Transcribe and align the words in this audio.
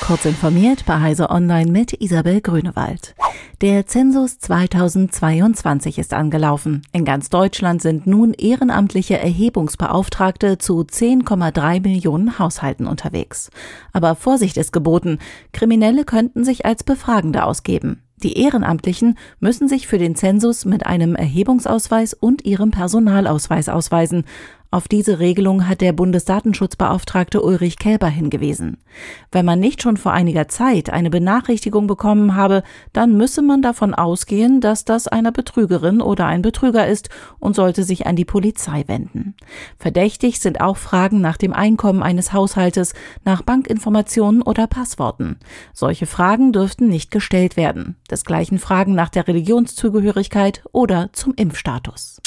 Kurz 0.00 0.24
informiert 0.24 0.86
bei 0.86 1.00
Heise 1.00 1.30
Online 1.30 1.70
mit 1.70 1.92
Isabel 2.00 2.40
Grünewald. 2.40 3.14
Der 3.60 3.86
Zensus 3.86 4.38
2022 4.38 5.98
ist 5.98 6.14
angelaufen. 6.14 6.82
In 6.92 7.04
ganz 7.04 7.28
Deutschland 7.28 7.82
sind 7.82 8.06
nun 8.06 8.32
ehrenamtliche 8.32 9.18
Erhebungsbeauftragte 9.18 10.58
zu 10.58 10.80
10,3 10.80 11.82
Millionen 11.82 12.38
Haushalten 12.38 12.86
unterwegs. 12.86 13.50
Aber 13.92 14.16
Vorsicht 14.16 14.56
ist 14.56 14.72
geboten. 14.72 15.18
Kriminelle 15.52 16.04
könnten 16.04 16.44
sich 16.44 16.64
als 16.64 16.82
Befragende 16.82 17.44
ausgeben. 17.44 18.02
Die 18.22 18.38
Ehrenamtlichen 18.38 19.16
müssen 19.38 19.68
sich 19.68 19.86
für 19.86 19.96
den 19.96 20.14
Zensus 20.14 20.66
mit 20.66 20.84
einem 20.84 21.14
Erhebungsausweis 21.14 22.12
und 22.12 22.44
ihrem 22.44 22.70
Personalausweis 22.70 23.68
ausweisen. 23.68 24.24
Auf 24.72 24.86
diese 24.86 25.18
Regelung 25.18 25.66
hat 25.66 25.80
der 25.80 25.92
Bundesdatenschutzbeauftragte 25.92 27.42
Ulrich 27.42 27.76
Kälber 27.80 28.06
hingewiesen. 28.06 28.76
Wenn 29.32 29.44
man 29.44 29.58
nicht 29.58 29.82
schon 29.82 29.96
vor 29.96 30.12
einiger 30.12 30.46
Zeit 30.46 30.90
eine 30.90 31.10
Benachrichtigung 31.10 31.88
bekommen 31.88 32.36
habe, 32.36 32.62
dann 32.92 33.16
müsse 33.16 33.42
man 33.42 33.62
davon 33.62 33.94
ausgehen, 33.94 34.60
dass 34.60 34.84
das 34.84 35.08
eine 35.08 35.32
Betrügerin 35.32 36.00
oder 36.00 36.26
ein 36.26 36.42
Betrüger 36.42 36.86
ist 36.86 37.08
und 37.40 37.56
sollte 37.56 37.82
sich 37.82 38.06
an 38.06 38.14
die 38.14 38.24
Polizei 38.24 38.84
wenden. 38.86 39.34
Verdächtig 39.76 40.38
sind 40.38 40.60
auch 40.60 40.76
Fragen 40.76 41.20
nach 41.20 41.36
dem 41.36 41.52
Einkommen 41.52 42.04
eines 42.04 42.32
Haushaltes, 42.32 42.94
nach 43.24 43.42
Bankinformationen 43.42 44.40
oder 44.40 44.68
Passworten. 44.68 45.40
Solche 45.72 46.06
Fragen 46.06 46.52
dürften 46.52 46.86
nicht 46.86 47.10
gestellt 47.10 47.56
werden. 47.56 47.96
Desgleichen 48.08 48.60
Fragen 48.60 48.94
nach 48.94 49.08
der 49.08 49.26
Religionszugehörigkeit 49.26 50.62
oder 50.70 51.10
zum 51.12 51.34
Impfstatus. 51.34 52.20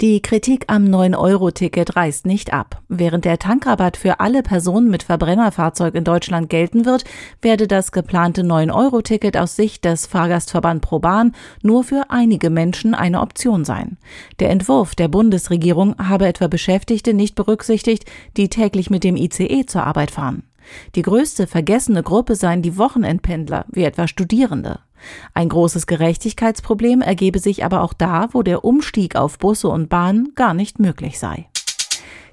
Die 0.00 0.22
Kritik 0.22 0.66
am 0.68 0.84
9-Euro-Ticket 0.84 1.96
reißt 1.96 2.24
nicht 2.24 2.52
ab. 2.52 2.82
Während 2.88 3.24
der 3.24 3.40
Tankrabatt 3.40 3.96
für 3.96 4.20
alle 4.20 4.44
Personen 4.44 4.90
mit 4.90 5.02
Verbrennerfahrzeug 5.02 5.96
in 5.96 6.04
Deutschland 6.04 6.48
gelten 6.48 6.84
wird, 6.84 7.02
werde 7.42 7.66
das 7.66 7.90
geplante 7.90 8.42
9-Euro-Ticket 8.42 9.36
aus 9.36 9.56
Sicht 9.56 9.84
des 9.84 10.06
Fahrgastverband 10.06 10.82
ProBahn 10.82 11.34
nur 11.64 11.82
für 11.82 12.10
einige 12.10 12.48
Menschen 12.48 12.94
eine 12.94 13.20
Option 13.20 13.64
sein. 13.64 13.96
Der 14.38 14.50
Entwurf 14.50 14.94
der 14.94 15.08
Bundesregierung 15.08 15.96
habe 15.98 16.28
etwa 16.28 16.46
Beschäftigte 16.46 17.12
nicht 17.12 17.34
berücksichtigt, 17.34 18.04
die 18.36 18.48
täglich 18.48 18.90
mit 18.90 19.02
dem 19.02 19.16
ICE 19.16 19.66
zur 19.66 19.82
Arbeit 19.82 20.12
fahren. 20.12 20.44
Die 20.94 21.02
größte 21.02 21.48
vergessene 21.48 22.04
Gruppe 22.04 22.36
seien 22.36 22.62
die 22.62 22.78
Wochenendpendler, 22.78 23.64
wie 23.72 23.82
etwa 23.82 24.06
Studierende. 24.06 24.78
Ein 25.34 25.48
großes 25.48 25.86
Gerechtigkeitsproblem 25.86 27.00
ergebe 27.00 27.38
sich 27.38 27.64
aber 27.64 27.82
auch 27.82 27.92
da, 27.92 28.28
wo 28.32 28.42
der 28.42 28.64
Umstieg 28.64 29.16
auf 29.16 29.38
Busse 29.38 29.68
und 29.68 29.88
Bahnen 29.88 30.32
gar 30.34 30.54
nicht 30.54 30.78
möglich 30.78 31.18
sei. 31.18 31.48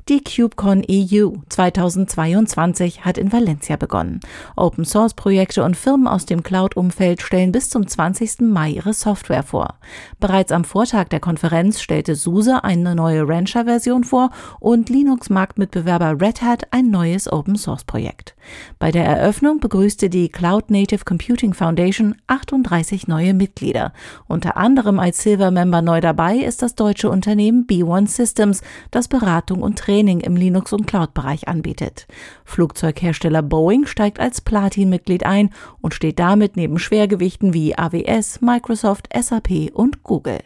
Die 0.08 0.24
KubeCon 0.24 0.84
EU 0.88 1.32
2022 1.50 3.06
hat 3.06 3.18
in 3.18 3.34
Valencia 3.34 3.76
begonnen. 3.76 4.20
Open 4.56 4.86
Source 4.86 5.16
Projekte 5.16 5.64
und 5.64 5.76
Firmen 5.76 6.08
aus 6.08 6.28
dem 6.28 6.44
Cloud-Umfeld 6.44 7.24
stellen 7.24 7.52
bis 7.52 7.72
zum 7.72 7.88
20. 7.88 8.42
Mai 8.42 8.70
ihre 8.70 8.94
Software 8.94 9.42
vor. 9.42 9.80
Bereits 10.20 10.52
am 10.52 10.64
Vortag 10.64 11.06
der 11.06 11.20
Konferenz 11.20 11.82
stellte 11.82 12.14
SUSE 12.14 12.64
eine 12.64 12.94
neue 12.94 13.28
Rancher-Version 13.28 14.04
vor 14.04 14.30
und 14.60 14.90
Linux-Marktmitbewerber 14.90 16.22
Red 16.22 16.44
Hat 16.44 16.72
ein 16.72 16.92
neues 16.92 17.28
Open 17.28 17.56
Source 17.56 17.84
Projekt. 17.84 18.36
Bei 18.78 18.92
der 18.92 19.06
Eröffnung 19.06 19.60
begrüßte 19.60 20.12
die 20.12 20.30
Cloud 20.30 20.70
Native 20.70 21.04
Computing 21.04 21.56
Foundation 21.56 22.14
38 22.28 23.08
neue 23.08 23.34
Mitglieder. 23.34 23.92
Unter 24.28 24.56
anderem 24.56 25.00
als 25.00 25.24
Silver-Member 25.24 25.82
neu 25.82 26.00
dabei 26.00 26.36
ist 26.36 26.62
das 26.62 26.76
deutsche 26.76 27.10
Unternehmen 27.10 27.66
B1 27.66 28.10
Systems, 28.10 28.62
das 28.92 29.08
Beratung 29.08 29.64
und 29.64 29.80
Training 29.80 29.95
Training 29.96 30.20
im 30.20 30.36
Linux- 30.36 30.74
und 30.74 30.88
Cloud-Bereich 30.88 31.48
anbietet. 31.48 32.06
Flugzeughersteller 32.44 33.42
Boeing 33.42 33.86
steigt 33.86 34.20
als 34.20 34.42
Platin-Mitglied 34.42 35.26
ein 35.26 35.52
und 35.80 35.94
steht 35.94 36.20
damit 36.20 36.58
neben 36.58 36.80
Schwergewichten 36.80 37.54
wie 37.54 37.78
AWS, 37.78 38.42
Microsoft, 38.42 39.08
SAP 39.18 39.72
und 39.74 40.04
Google. 40.04 40.40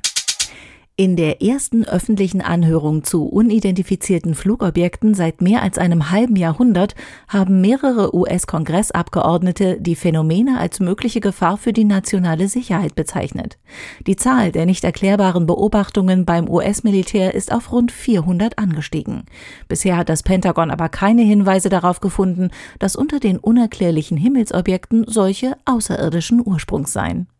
In 1.00 1.16
der 1.16 1.42
ersten 1.42 1.86
öffentlichen 1.86 2.42
Anhörung 2.42 3.06
zu 3.06 3.26
unidentifizierten 3.26 4.36
Flugobjekten 4.36 5.14
seit 5.14 5.40
mehr 5.40 5.62
als 5.62 5.78
einem 5.78 6.12
halben 6.12 6.36
Jahrhundert 6.36 6.94
haben 7.30 7.62
mehrere 7.62 8.14
US-Kongressabgeordnete 8.14 9.78
die 9.80 9.96
Phänomene 9.96 10.60
als 10.60 10.82
mögliche 10.82 11.22
Gefahr 11.22 11.56
für 11.56 11.72
die 11.72 11.86
nationale 11.86 12.50
Sicherheit 12.50 12.96
bezeichnet. 12.96 13.60
Die 14.08 14.18
Zahl 14.18 14.52
der 14.52 14.66
nicht 14.66 14.84
erklärbaren 14.84 15.46
Beobachtungen 15.46 16.26
beim 16.26 16.50
US-Militär 16.50 17.34
ist 17.34 17.54
auf 17.54 17.72
rund 17.72 17.94
400 17.94 18.60
angestiegen. 18.60 19.24
Bisher 19.70 19.96
hat 19.96 20.10
das 20.10 20.22
Pentagon 20.22 20.70
aber 20.70 20.90
keine 20.90 21.22
Hinweise 21.22 21.70
darauf 21.70 22.02
gefunden, 22.02 22.50
dass 22.78 22.98
unter 22.98 23.22
den 23.22 23.38
unerklärlichen 23.38 24.18
Himmelsobjekten 24.18 25.06
solche 25.08 25.56
außerirdischen 25.64 26.46
Ursprungs 26.46 26.92
seien. 26.92 27.28